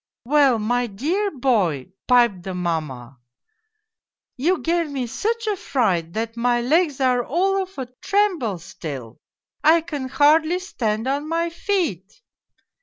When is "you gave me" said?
4.35-5.05